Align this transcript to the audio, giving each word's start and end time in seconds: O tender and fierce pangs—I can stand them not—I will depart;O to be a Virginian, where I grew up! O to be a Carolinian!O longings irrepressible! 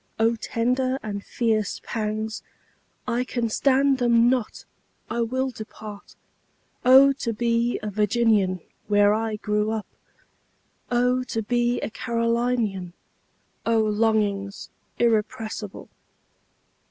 O 0.17 0.35
tender 0.35 0.97
and 1.03 1.23
fierce 1.23 1.79
pangs—I 1.83 3.23
can 3.23 3.49
stand 3.49 3.99
them 3.99 4.31
not—I 4.31 5.21
will 5.21 5.51
depart;O 5.51 7.11
to 7.13 7.33
be 7.33 7.79
a 7.83 7.91
Virginian, 7.91 8.61
where 8.87 9.13
I 9.13 9.35
grew 9.35 9.69
up! 9.69 9.85
O 10.89 11.21
to 11.25 11.43
be 11.43 11.79
a 11.81 11.91
Carolinian!O 11.91 13.77
longings 13.79 14.71
irrepressible! 14.97 15.87